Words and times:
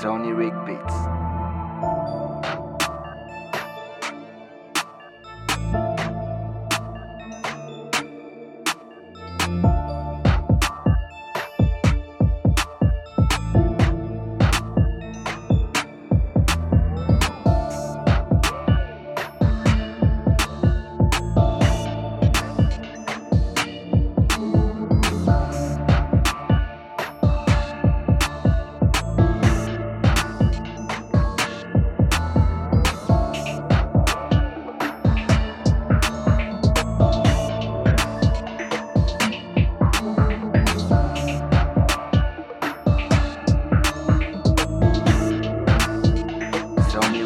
Sony 0.00 0.36
Rick 0.36 0.52
Beats. 0.66 2.45
Sony 46.96 47.18
Rick 47.20 47.25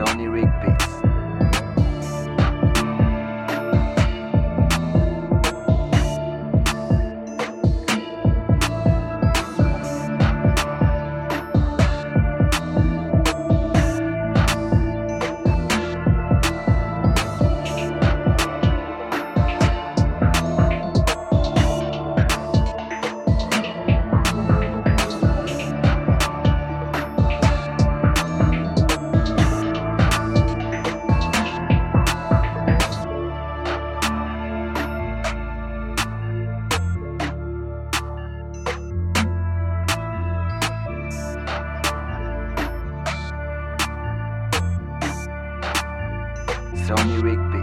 Sony 0.00 0.32
Rick 0.32 0.79
Beats. 46.90 47.20
Sony 47.20 47.59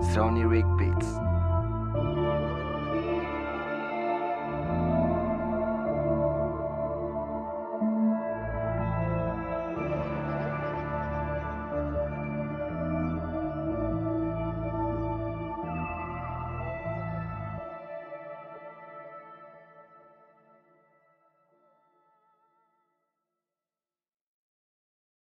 Sony 0.00 0.44
Rick 0.48 0.66
Beats. 0.76 2.25